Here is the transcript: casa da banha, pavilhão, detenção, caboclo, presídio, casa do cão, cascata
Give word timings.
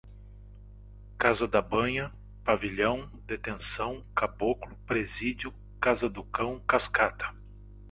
casa 1.15 1.47
da 1.47 1.61
banha, 1.61 2.11
pavilhão, 2.43 3.07
detenção, 3.27 4.03
caboclo, 4.15 4.75
presídio, 4.77 5.53
casa 5.79 6.09
do 6.09 6.23
cão, 6.23 6.59
cascata 6.61 7.29